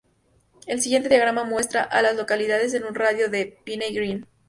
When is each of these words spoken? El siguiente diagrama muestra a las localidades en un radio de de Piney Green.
El 0.65 0.81
siguiente 0.81 1.09
diagrama 1.09 1.43
muestra 1.43 1.83
a 1.83 2.01
las 2.01 2.15
localidades 2.15 2.73
en 2.73 2.85
un 2.85 2.95
radio 2.95 3.29
de 3.29 3.37
de 3.37 3.45
Piney 3.63 3.93
Green. 3.93 4.25